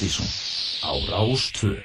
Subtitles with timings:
[0.00, 0.24] Partíson
[0.80, 1.76] á Rástvö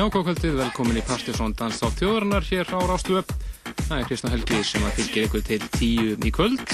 [0.00, 3.34] Já, góðkvöldið, velkomin í Partiðsson Dans á þjóðarinnar hér á Rástuöp.
[3.82, 6.72] Það er Kristján Helgi sem að fylgja ykkur til tíu í kvöld.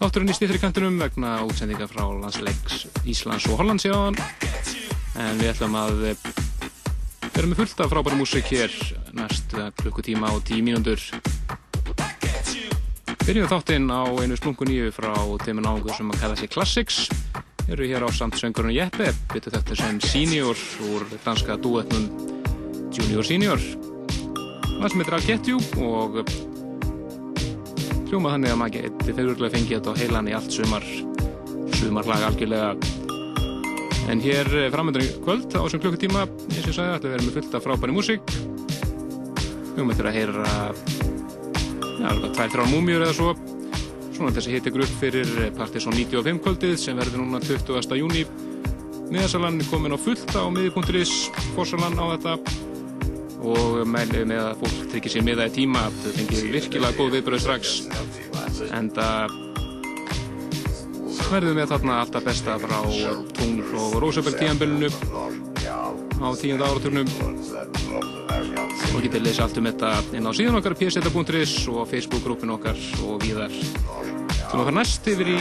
[0.00, 4.18] Þátturinn í stýttri kantinum vegna útsendinga frá landsleiks Íslands og Hollands jáðan.
[5.14, 8.74] En við ætlum að vera með fullt af frábæri músik hér
[9.14, 10.98] næst klukkutíma og tíu mínúndur.
[13.22, 15.14] Byrjum þáttinn á einu splungu nýju frá
[15.46, 17.04] þeim náðungur sem að kalla sig Classics
[17.68, 22.06] eru hér á samt söngurinn Jeppe betur þetta sem senior úr danska duetnum
[22.94, 23.62] Junior Senior.
[24.76, 26.20] Það sem heitir I'll Get You og
[28.06, 30.86] hljóma þannig að maður geti þeirruglega fengið þetta á heilan í allt sumar.
[31.76, 32.70] Sumarlag algjörlega.
[34.12, 37.36] En hér framöndur í kvöld á þessum klukkutíma eins og ég sagði þetta verður með
[37.40, 38.32] fullt af frábæri músík.
[39.74, 40.56] Hljóma þetta að heyra
[41.96, 43.34] já, tvær, þrjár múmjur eða svo
[44.16, 47.98] Svona þessi hitt ykkur upp fyrir Partiðsson 95 kvöldið sem verður núna 20.
[48.00, 48.22] júni.
[49.12, 51.12] Miðasalan er komin á fullt á miði.is,
[51.52, 52.32] fórsalan á þetta
[53.44, 55.84] og mælið með að fólk tryggir sér miða í tíma.
[56.00, 57.74] Þau fengir virkilega góð viðbröð strax
[58.72, 59.36] en það
[61.26, 62.78] verður með þarna alltaf besta frá
[63.36, 64.88] Tungl og Rósabell tíanbölinu
[66.24, 68.25] á tíunda áraturnum
[68.96, 73.20] og getur leysa allt um þetta inn á síðan okkar pseta.is og Facebook-grúpin okkar og
[73.20, 73.52] víðar
[74.46, 75.40] Þú fara næst yfir í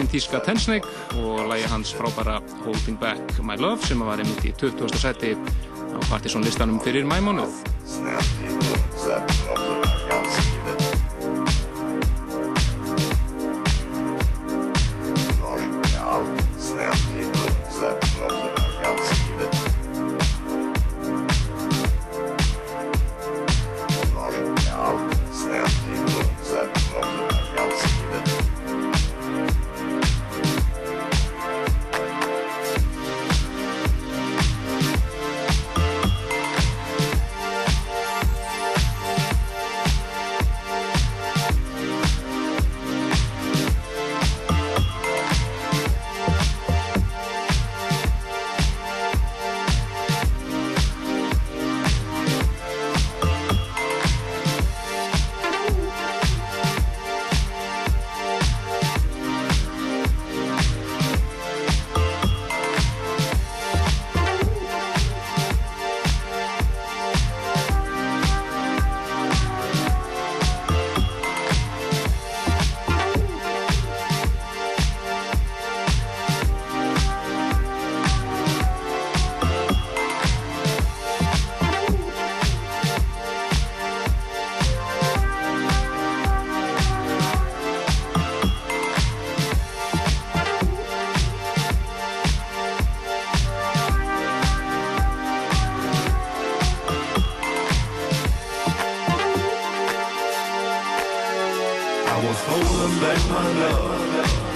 [0.00, 0.88] Intíska Tensnake
[1.20, 4.94] og lægi hans frábæra Holding Back My Love sem var einmitt í 20.
[4.96, 7.60] seti á Partiðsson listanum fyrir mæmánuð.
[103.52, 104.53] love.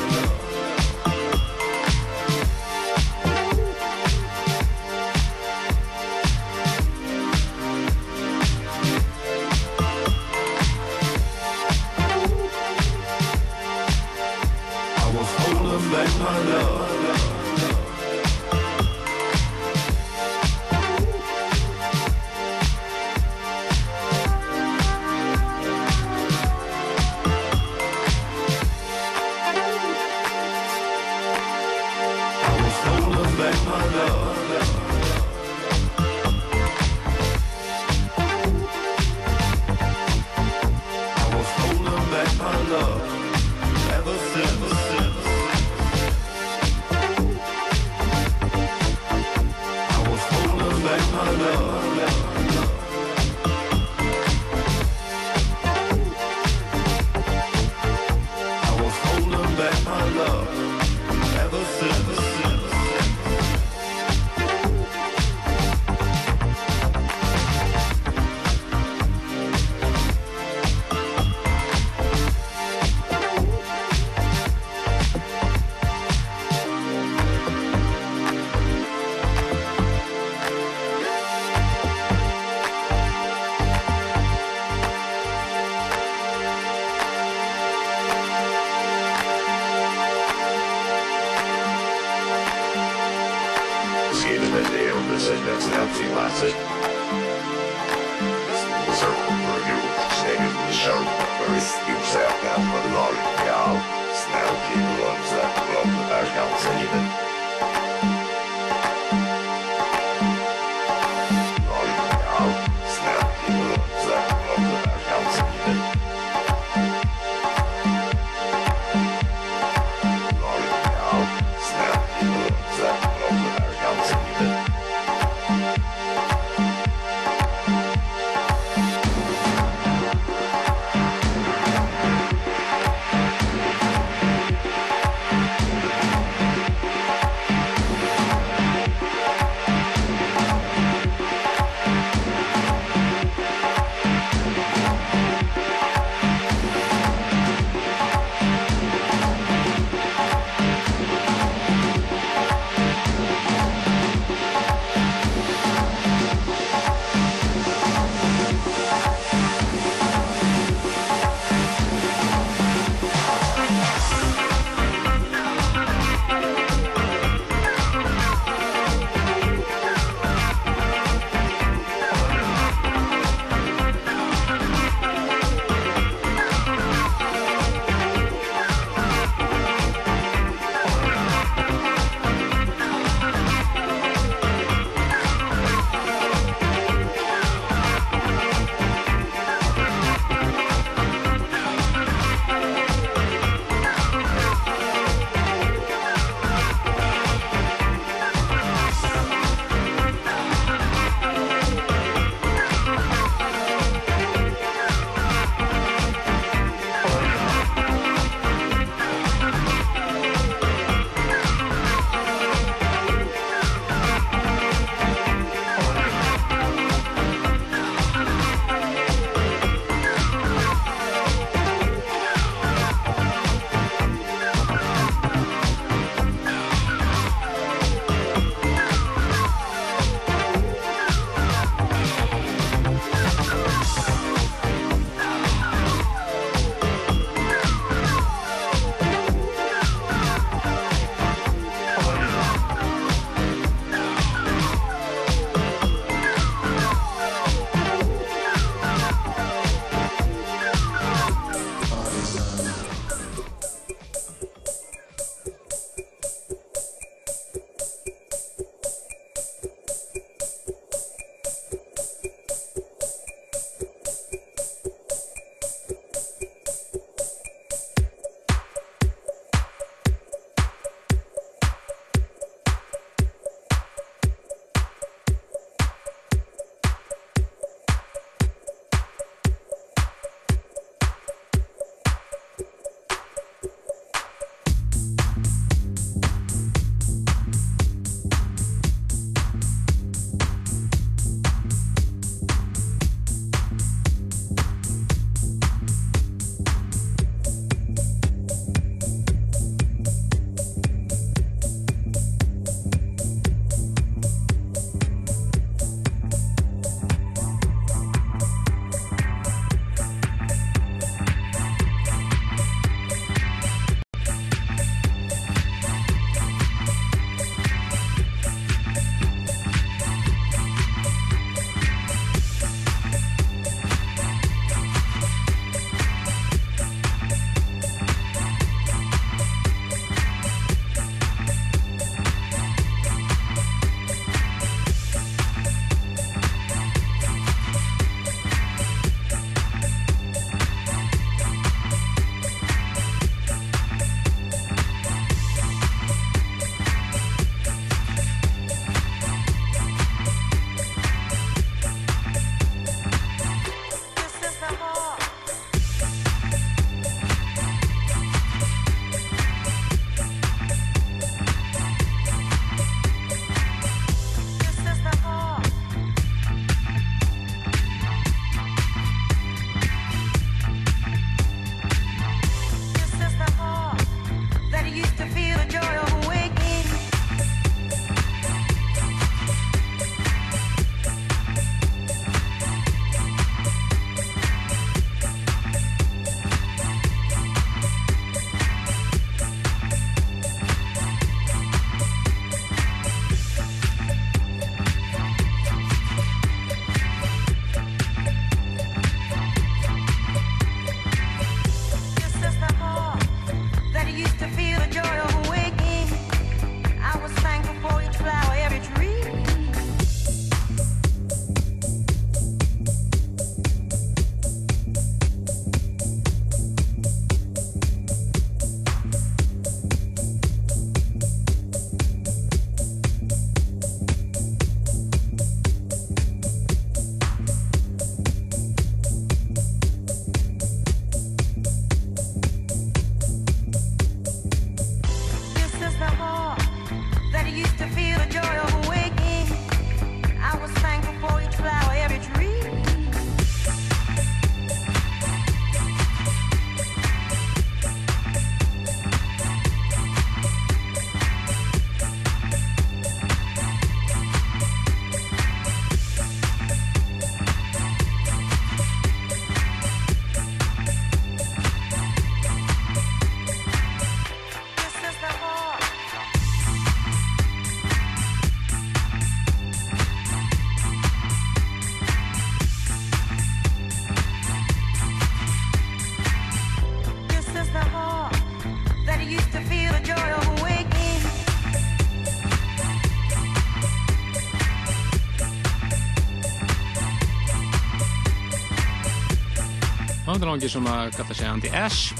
[490.48, 492.14] Bandanáðingi sem að gata sig Andy Ash.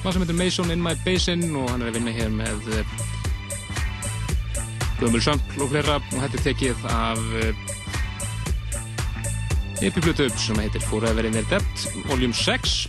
[0.00, 2.94] Hvað sem heitir Mason in my basin og hann er að vinna hér með eh,
[4.96, 7.20] Gömul Sömpl og flera og þetta er tekið af
[9.82, 12.88] epiplutu sem heitir Forever in the Debt Volume 6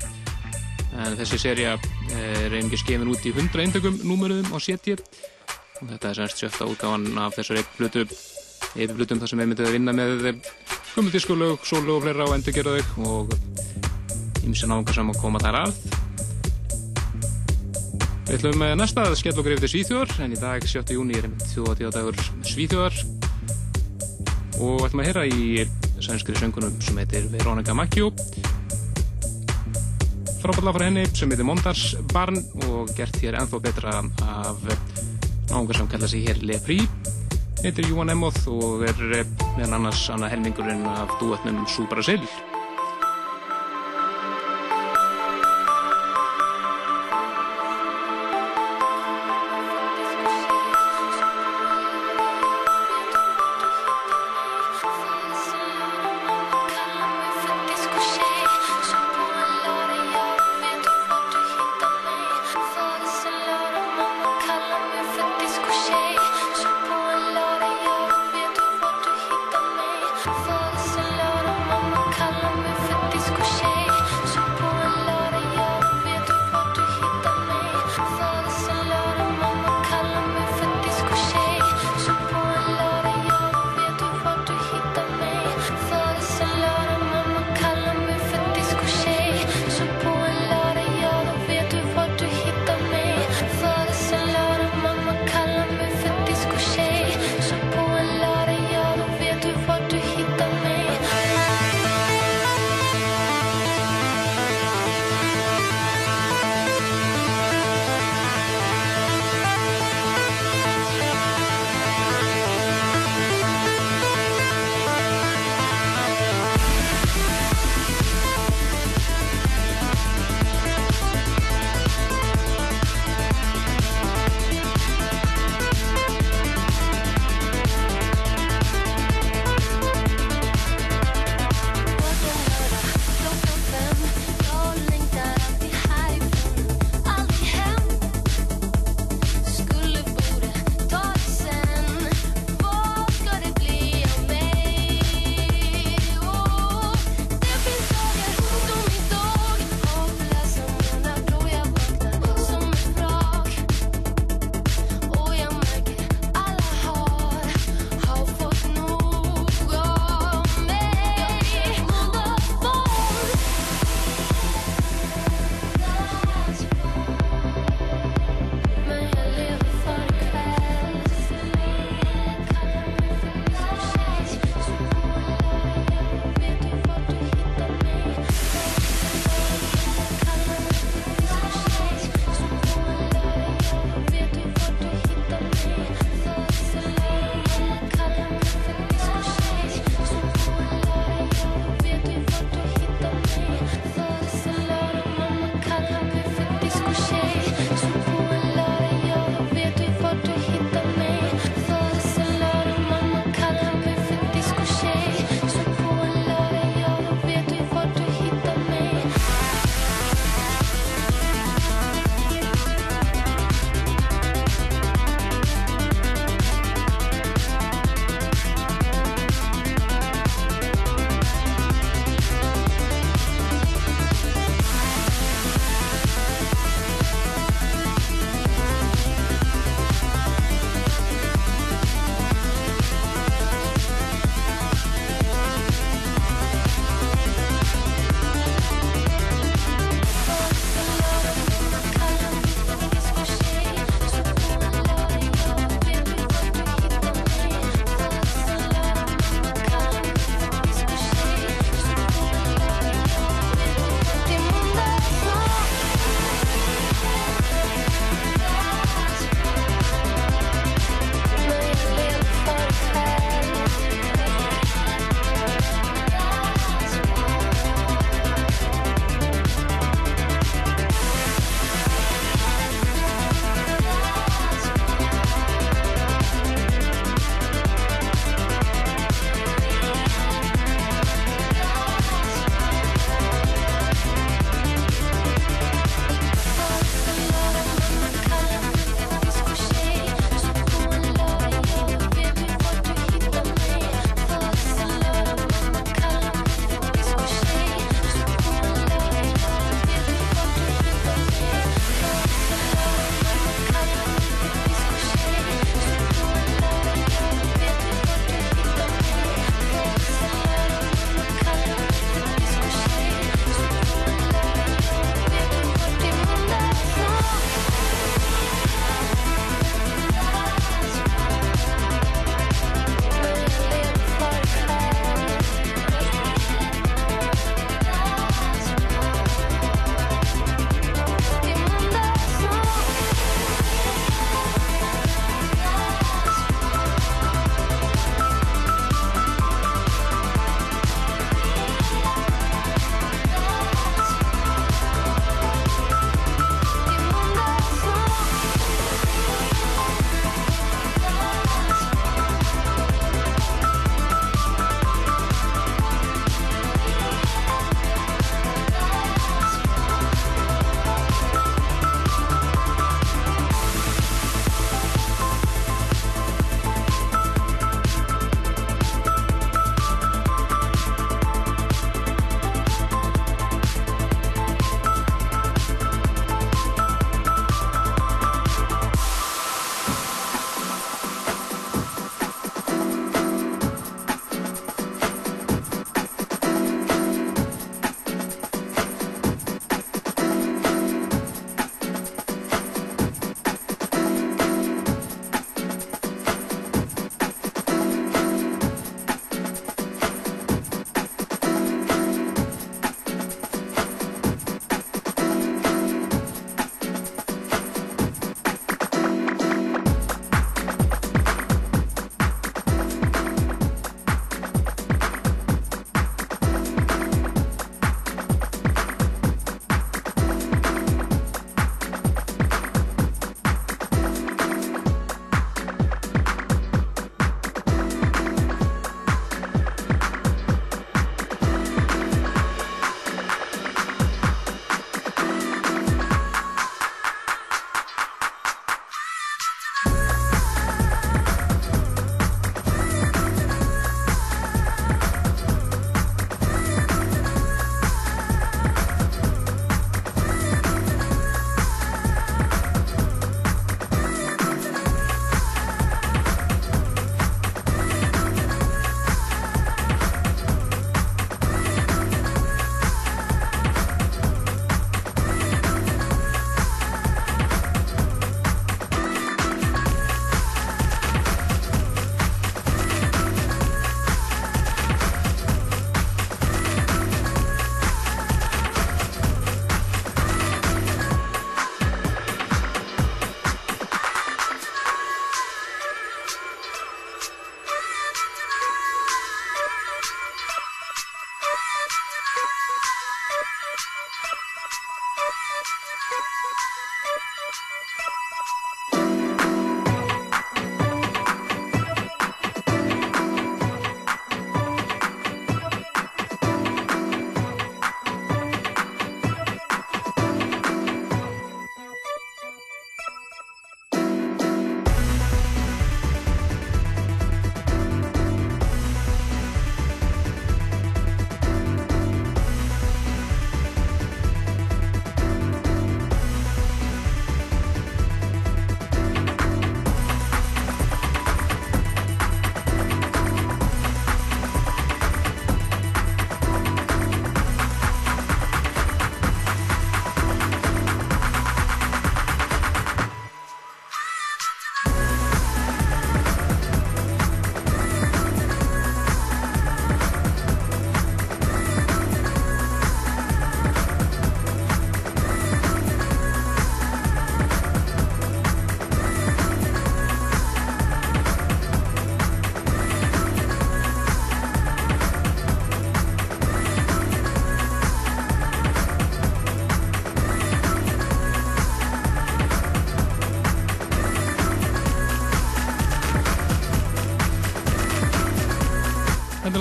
[1.04, 1.76] en þessi seria
[2.16, 5.02] er einnig skefin út í 100 eindökum númuruðum á setjir
[5.82, 8.06] og þetta er semst sjötta útgáðan af þessar epiplutu
[8.78, 10.30] epiplutum þar sem við myndum að vinna með
[10.94, 13.53] gummudískulög, sólu og fleira og endurgerðaug og
[14.48, 15.76] ímsi náðungar sem að koma þar að.
[18.28, 20.96] Við ætlum með næsta að skella okkur yfir til Svíþjóðar en í dag 7.
[20.96, 22.24] júni er einmitt þjóðatíðadagur
[22.54, 23.04] Svíþjóðar.
[24.64, 25.68] Og ætlum að heyra í
[26.04, 28.12] sænskri söngunum sem heitir Veronica Macchio
[30.44, 33.94] frábæðla frá henni sem heitir Mondars Barn og gert hér enþá betra
[34.28, 34.60] af
[35.48, 37.12] náðungar sem kalla sig hér Le Prix.
[37.64, 39.24] Heitir Júan Emmoth og er
[39.56, 41.88] meðan annars annað helmingurinn af duetnum Sú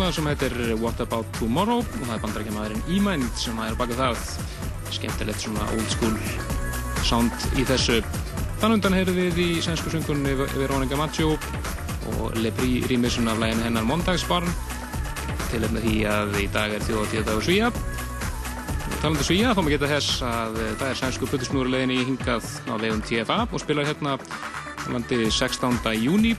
[0.03, 4.23] lag sem heitir What About Tomorrow og það er bandarækjamaðurinn E-Mind sem er baka það.
[4.91, 6.17] Skemmtilegt svona old school
[7.07, 8.01] sound í þessu.
[8.59, 11.37] Þann undan heyrðu við í sænsku sungunni Veronica Maggio
[12.17, 14.51] og Lepri rýmisun af læginu hennar Mondagsbarn
[15.53, 17.71] til efna því að í dag er þjóðatíða dagur Svíja
[19.03, 23.39] talandu Svíja þá maður geta þess að það er sænsku putusnúruleginni hingað á vegum TFA
[23.45, 24.19] og spilar hérna
[24.91, 25.79] landi 16.
[26.03, 26.35] júni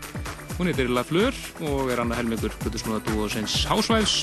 [0.57, 1.33] Hún heitir La Fleur
[1.65, 4.21] og er annað helmingur Plutusnúða dúo sinns Housewives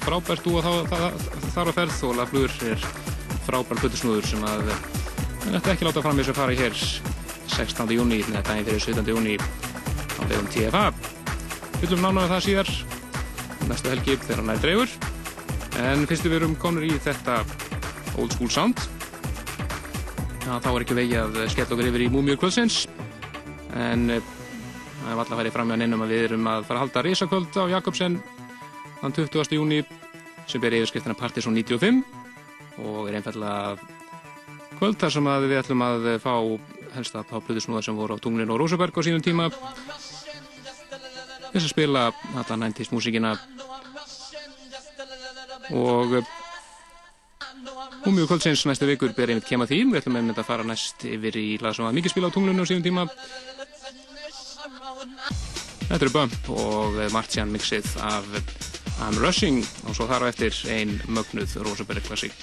[0.00, 2.80] frábært dúo þar á ferð og La Fleur er
[3.44, 6.78] frábært Plutusnúður sem að það ætti ekki láta fram þess að fara hér
[7.50, 7.92] 16.
[7.92, 9.12] júni, neða daginn fyrir 17.
[9.12, 10.86] júni á vegum TFA
[11.82, 12.72] Fyllum nánaðu það síðar
[13.68, 14.96] næstu helgi þegar hann er dreifur
[15.84, 17.42] en fyrstu við erum komin í þetta
[18.16, 18.80] old school sound
[20.40, 22.86] Já, þá er ekki vegi að skella okkur yfir í Múmiur kvöldsins
[23.76, 24.08] en
[25.00, 27.02] það er alltaf að færi fram með neinum að við erum að fara að halda
[27.06, 28.18] risakvöld á Jakobsen
[29.00, 29.54] þann 20.
[29.56, 29.80] júni
[30.50, 32.02] sem ber yfirskriftina Partiðsson 95
[32.84, 33.78] og er einfallega
[34.80, 36.34] kvöld þar sem við ætlum að fá
[36.96, 39.48] helst að pá plutusnúðar sem voru á Tunglin og Rósaberg á sínum tíma.
[41.50, 43.36] Þess að spila alltaf næntist músíkina.
[45.70, 46.20] Og
[48.00, 51.04] og mjög kvöldsins næstu vikur ber einmitt kema því við ætlum einmitt að fara næst
[51.04, 53.04] yfir í lag sem var mikið spila á Tunglinu á sínum tíma
[55.00, 58.26] Þetta eru Bump og Martian mixið af
[59.00, 62.36] I'm Rushing og svo þar á eftir ein mögnuð Rosaberg klassík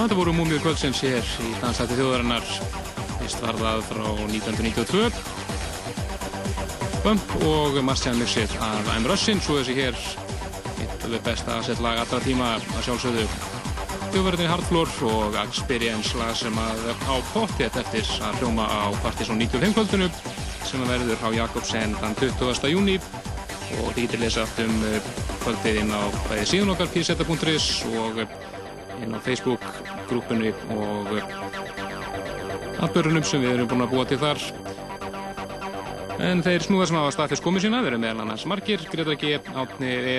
[0.00, 2.46] Þetta voru múmiur kvöldsins hér í Dansætti þjóðarinnar.
[3.18, 5.10] Fyrst var það frá 1992.
[7.04, 9.42] Bump og Marcian Mixir af I'm Russin.
[9.44, 9.98] Svo þessi hér,
[10.80, 13.26] eitt af því besta aðsettlag allra tíma að sjálfsögðu.
[14.14, 19.76] Þjóðverðinni Hardfloor og Experience lag sem að á pottet eftir að hljóma á Partizón 95
[19.76, 20.08] kvöldinu
[20.64, 22.72] sem að verður á Jakobsen þann 20.
[22.72, 22.96] júni
[23.82, 24.80] og þið getur lesa allt um
[25.44, 28.24] kvöldið inn á bæði síðan okkar pseta.is og
[29.02, 29.64] inn á Facebook
[30.08, 31.14] grúpunni og
[32.80, 34.40] atbörunum sem við erum búin að búa til þar.
[36.20, 39.38] En þeir snúðar sem hafa staðfist komið sína við erum meðal annars Markir, Greta G,
[39.56, 40.16] Átni E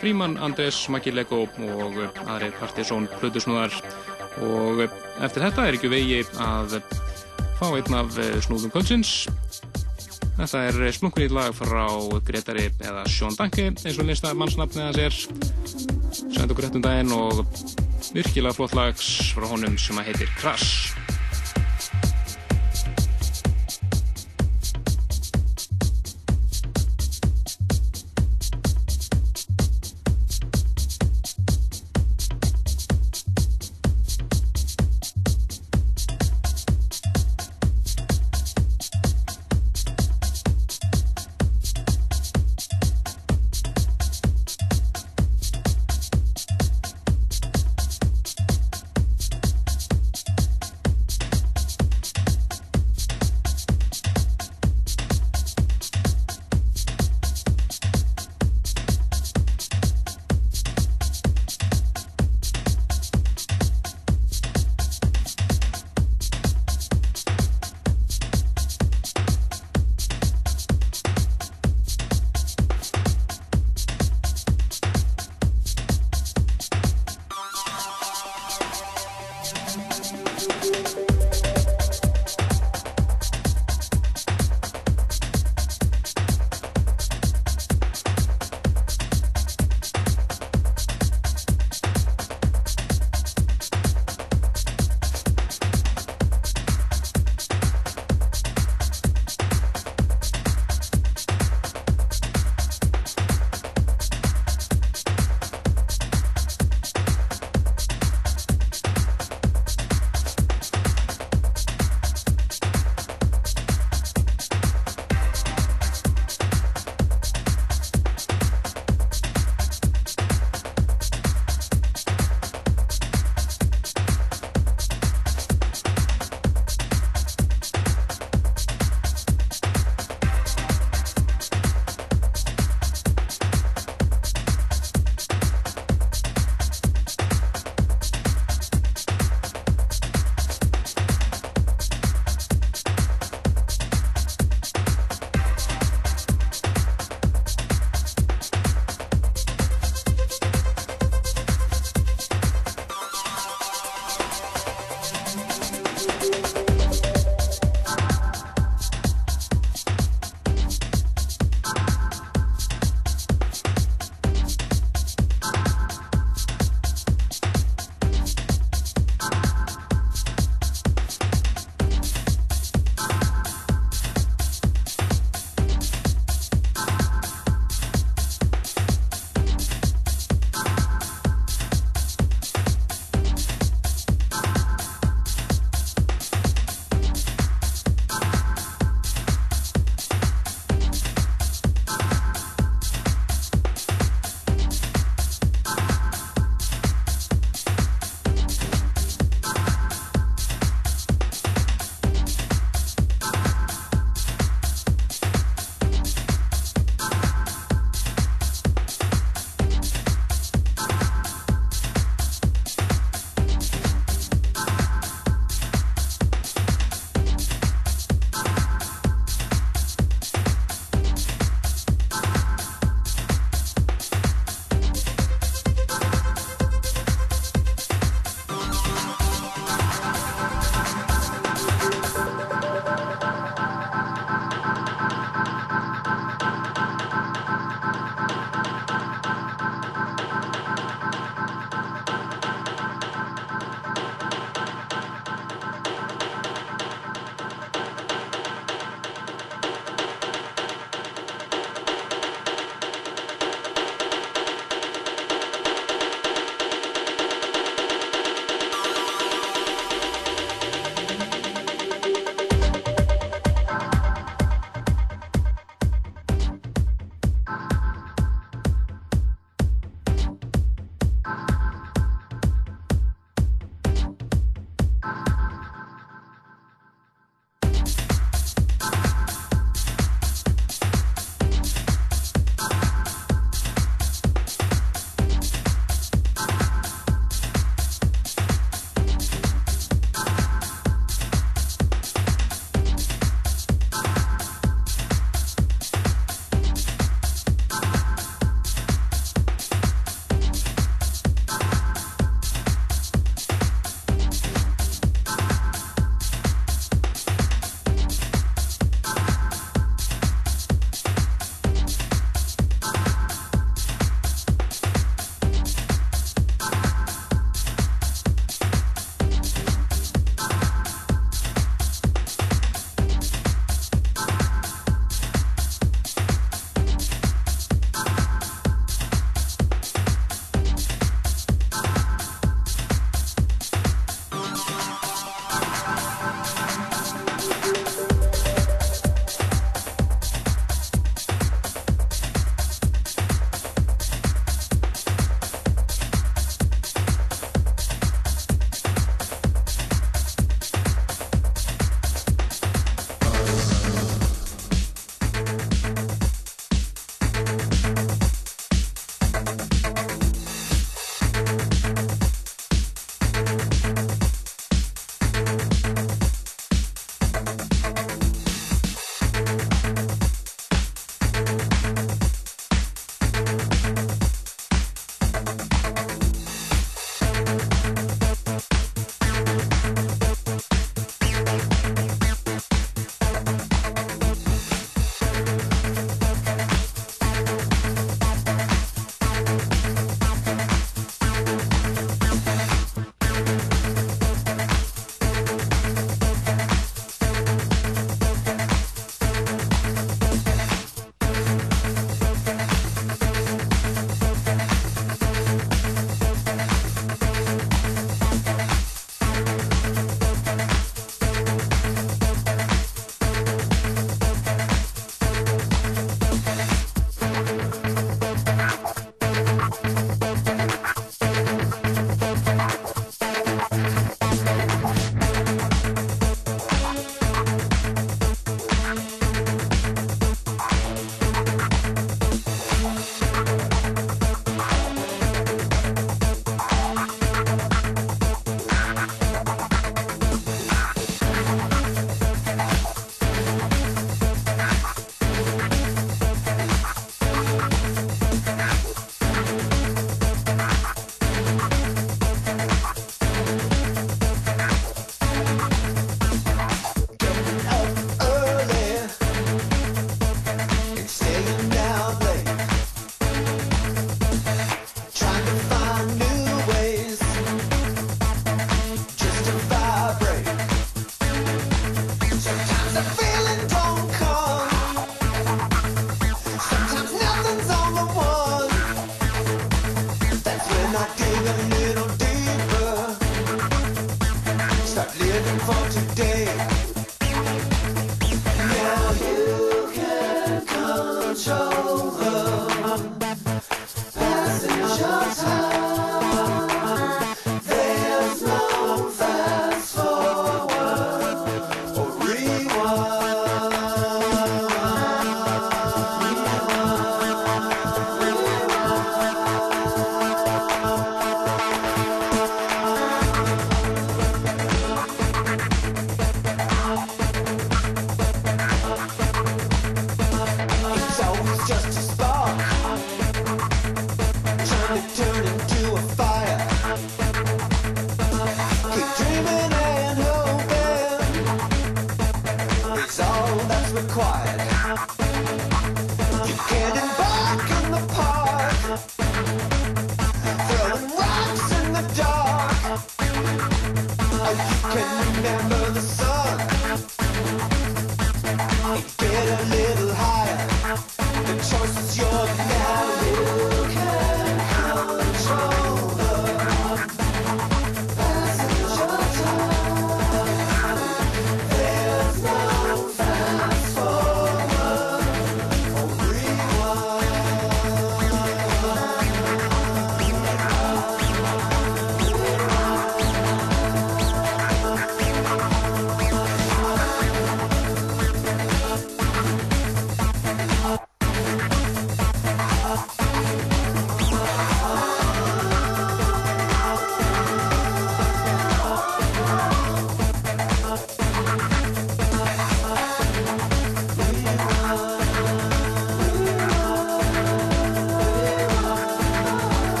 [0.00, 3.74] Fríman, Andrés, Maggi Lego og aðri Partizón Plutusnúðar
[4.40, 6.80] og eftir þetta er ekki vegi að
[7.60, 9.28] fá einn af snúðum kvöldsins.
[10.40, 11.84] Þetta er splunkunýtt lag frá
[12.24, 15.18] Gretari eða Sjón Danke eins og lista mannsnafnið hans er.
[16.16, 17.44] Sænd okkur réttum daginn og
[18.14, 21.09] virkilega flott lags frá honum sem að heitir Crash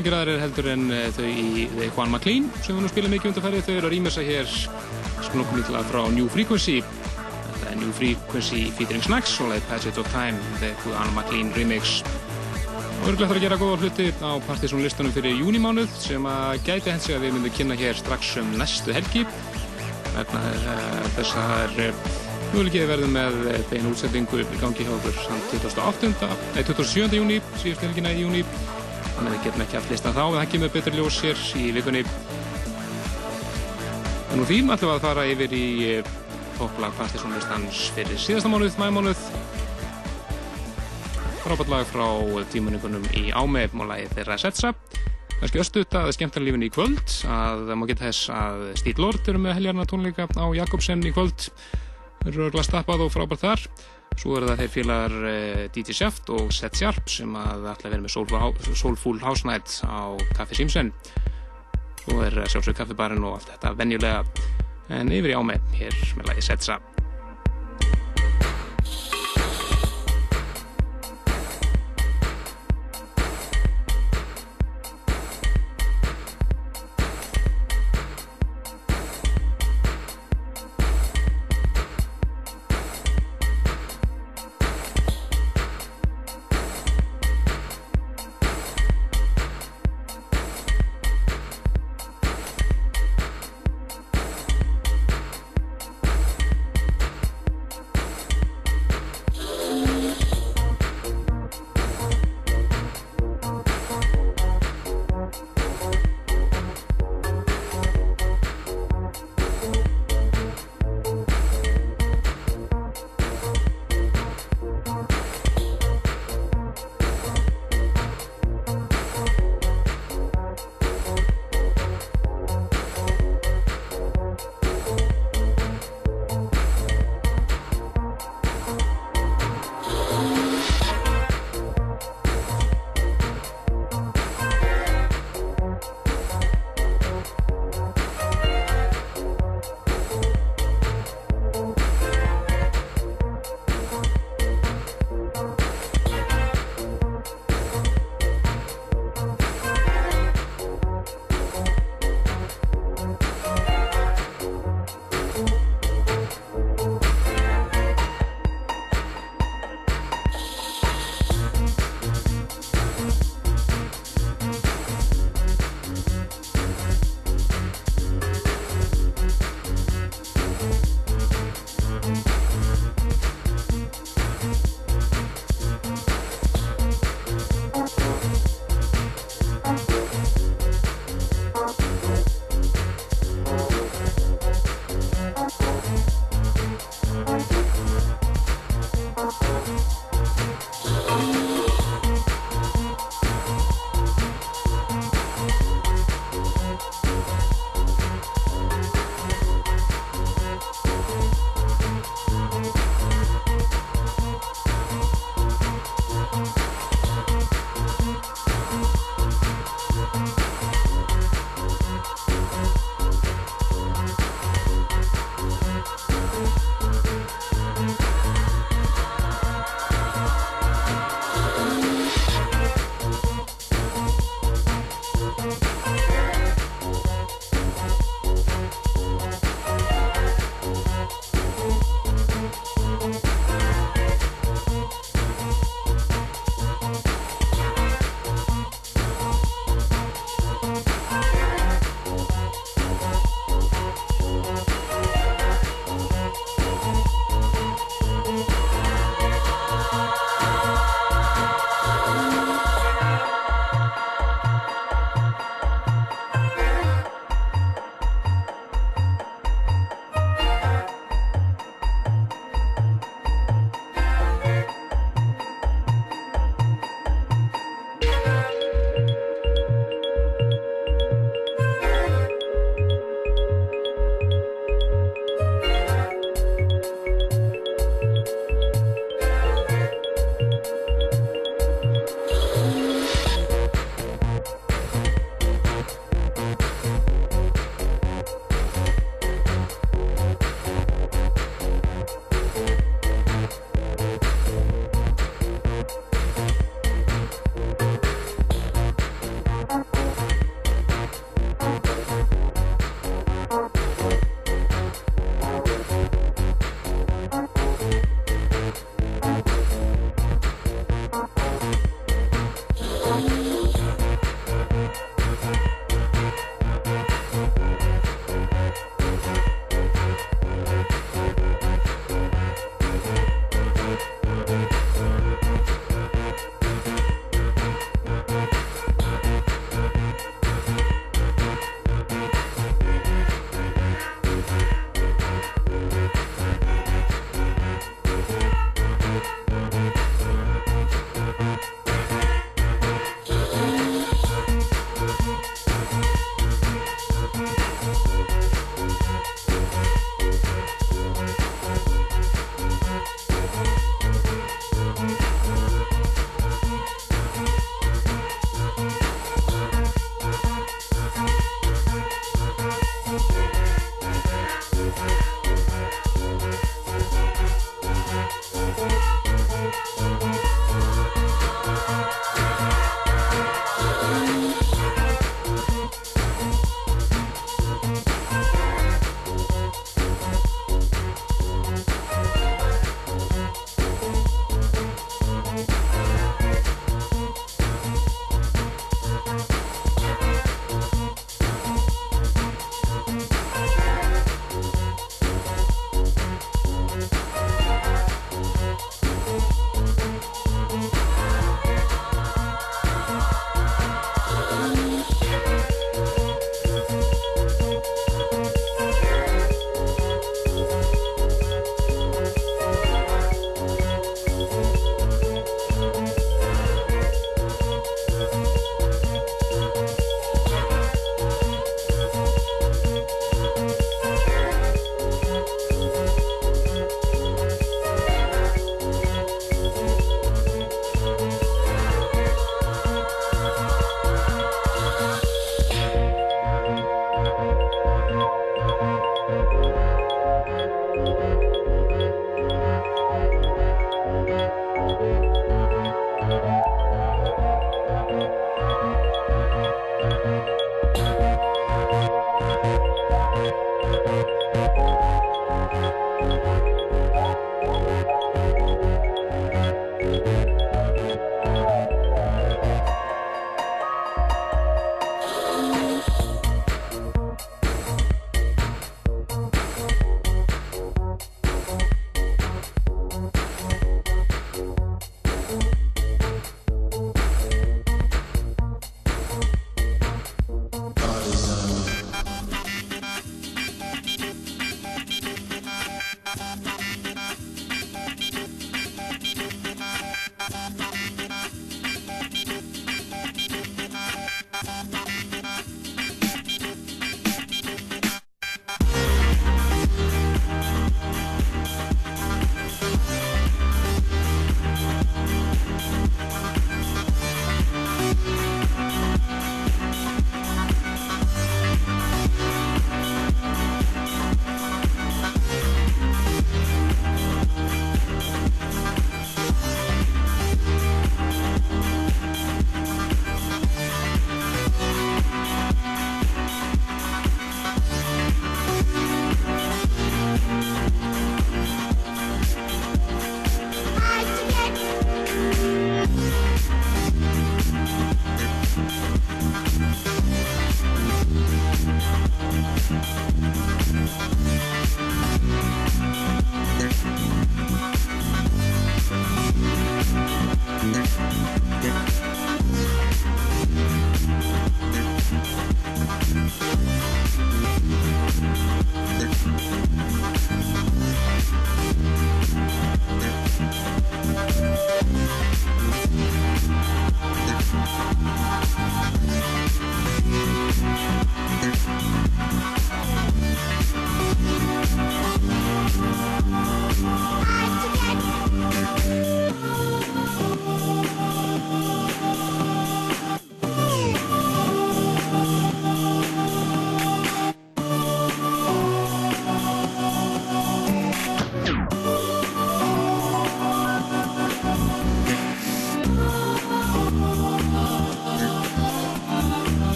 [0.00, 3.30] Engir aðrir heldur en eh, þau í The Juan McLean sem við nú spilum mikið
[3.30, 3.64] undarfærið.
[3.66, 4.48] Þau eru að rýmessa hér
[5.22, 6.80] sklokkum ítla frá New Frequency.
[6.82, 12.00] Þetta er New Frequency featuring Snacks og leið Passage of Time, The Juan McLean remix.
[13.02, 17.08] Og örgulegt að gera góða hluti á partysón listanum fyrir júnimánuð sem að gæti hens
[17.12, 19.26] að við myndum kynna hér strax um næstu helgi.
[20.18, 21.98] Að það er
[22.54, 25.20] mjögulegið verðum með beinu útsendingu í gangi hjá okkur
[25.58, 26.14] 28.
[26.54, 27.20] Nei, 27.
[27.20, 28.44] júni, síðust helgina í júni
[29.32, 32.04] við getum ekki að flista þá en það kemur betur ljós hér í vikunni.
[34.34, 36.14] En úr því ætlum við að fara yfir í eh,
[36.58, 39.28] topplag partysónlistans fyrir síðasta mánuð, mæmánuð
[41.44, 42.06] frábært lag frá
[42.48, 44.70] tímaningunum í Ámeip og lagið þeirra Setsa.
[45.34, 49.28] Kannski östuðt að skemmtara lífinni í kvöld að það má geta þess að Stíl Lord
[49.28, 51.50] eru með heljarna tónleika á Jakobsen í kvöld.
[52.22, 53.66] Þeir eru glastappað og frábært þar
[54.20, 57.96] Svo er það þeir félagar uh, DJ Shaft og Seth Sharp sem að ætla að
[57.96, 58.14] vera með
[58.78, 60.92] Soulful, House Night á Café Simsen
[62.12, 64.24] og er sjálfsög kaffibarinn og allt þetta venjulega.
[64.92, 66.78] En yfir í áme hér með lagi Setsa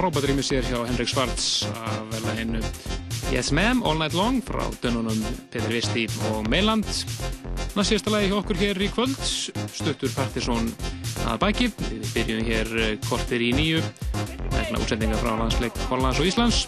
[0.00, 2.60] frábært rými sér hjá Henrik Svarts að velja hennu
[3.34, 5.18] Yes Ma'am All Night Long frá dönunum
[5.52, 6.88] Peter Visti og Meiland.
[7.76, 9.20] Næst síðasta lagi hjá okkur hér í kvöld,
[9.76, 10.72] stuttur Partisón
[11.28, 11.68] að bæki.
[11.90, 13.84] Við byrjum hér eh, kortir í nýju
[14.54, 16.64] vegna útsendinga frá landsleik Hollands og Íslands.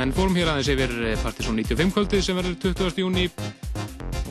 [0.00, 3.04] En fórum hér aðeins yfir eh, Partisón 95 kvöldið sem verður 20.
[3.04, 3.28] júni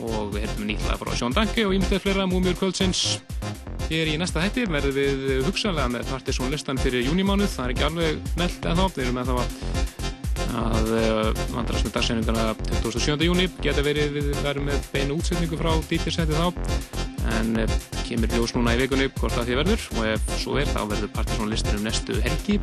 [0.08, 3.20] og við heldum nýtla frá Sjón Danke og ímyndið fleira múmjur kvöldsins.
[3.88, 7.48] Hér í næsta hætti verðum við hugsanlega með Partisón listan fyrir júnimánuð.
[7.54, 9.96] Það er ekki alveg nelt en þá, þeir eru með þá að
[10.58, 12.44] að uh, vandrast með dagseiningana
[12.82, 13.24] 27.
[13.26, 16.52] júni geta verið við verðum með beinu útsetningu frá dítirsæti þá.
[17.38, 17.74] En uh,
[18.04, 19.88] kemur ljós núna í vikunni hvort það því verður.
[19.96, 22.58] Og ef svo er þá verður Partiðsson listin um næstu helgi.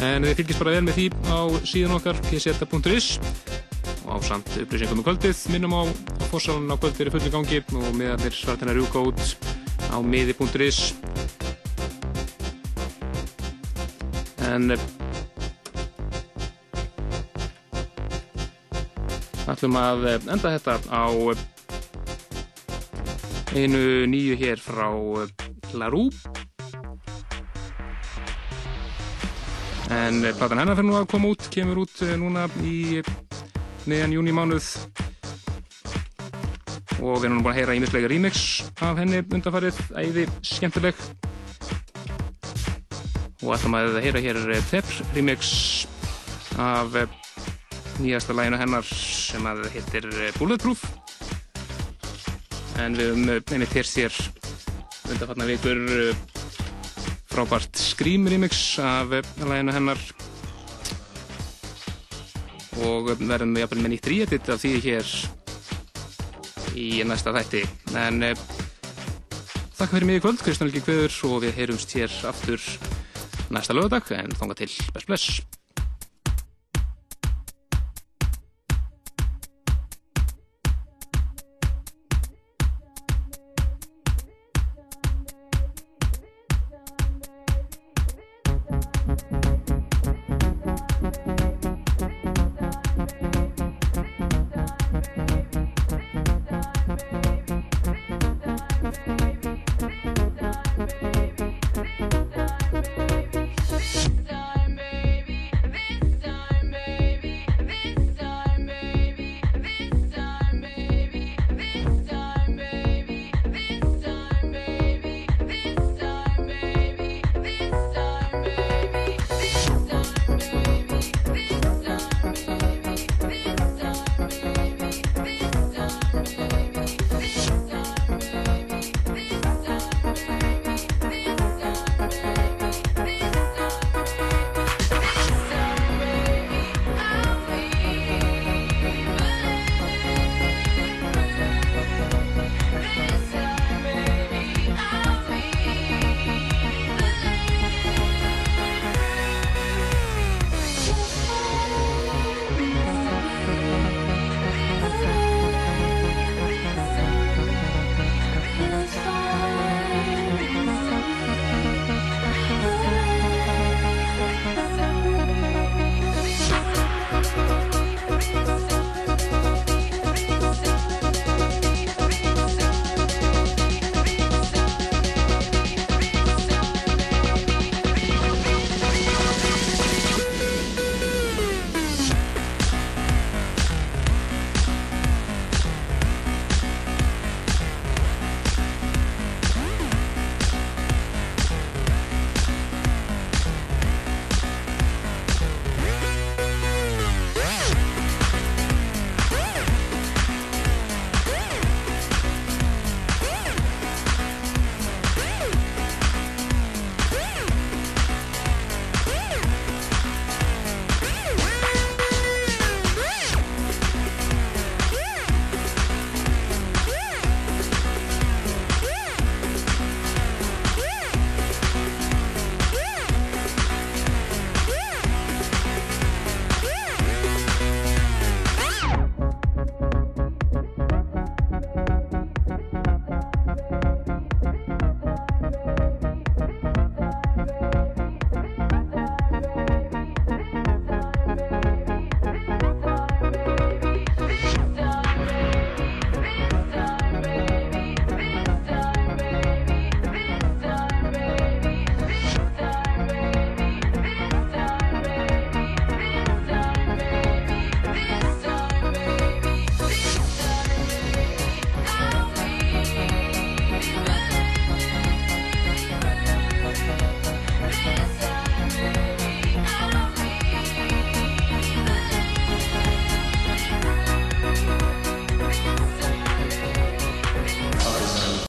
[0.00, 3.12] En þið fylgjast bara vel með því á síðan okkar pseta.is
[4.00, 5.82] og á samt upplýsingum um kvöldið minnum á,
[6.32, 7.62] fórsalun á kvöldir í fulli gangi.
[7.78, 9.49] Og meðan þeir svartina rjúka út
[9.90, 10.94] á miði.is
[14.50, 14.74] en
[19.50, 21.38] ætlum að eh, enda þetta á eh,
[23.58, 23.80] einu
[24.10, 24.88] nýju hér frá
[25.20, 25.28] eh,
[25.74, 26.06] Larú
[29.90, 33.02] en platan hennar fyrir nú að koma út kemur út núna í
[33.90, 34.66] neðan júni mánuð
[37.00, 38.44] og við erum búin að heyra ímislega remix
[38.84, 40.98] af henni undanfarið æði skemmtileg.
[43.40, 45.54] Og ætlum að heyra hér Tepr remix
[46.60, 46.98] af
[48.00, 50.84] nýjasta læginu hennar sem að hittir eh, Bulletproof.
[52.80, 54.20] En við höfum eh, einmitt hér sér
[55.10, 56.22] undanfatna vikur eh,
[57.32, 60.00] frábært Scream remix af læginu hennar.
[62.80, 65.14] Og verðum við jafnvel með nýtt ríetitt af því hér
[66.78, 67.62] í næsta þætti.
[67.98, 68.22] En
[69.78, 72.66] þakka fyrir mig í kvöld Kristján Helgi Kveður og við heyrumst hér aftur
[73.50, 75.59] næsta lögadag en þonga til Best Bless